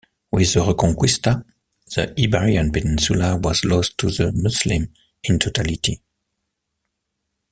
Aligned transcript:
With 0.31 0.51
the 0.55 0.61
Reconquista, 0.61 1.45
the 1.95 2.15
Iberian 2.19 2.71
Peninsula 2.71 3.37
was 3.37 3.63
lost 3.63 3.99
to 3.99 4.09
the 4.09 4.31
Muslims 4.31 4.87
in 5.25 5.37
totality. 5.37 6.01